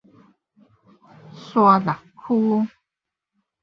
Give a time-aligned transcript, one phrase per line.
[1.51, 1.93] 沙鹿
[2.25, 2.67] 區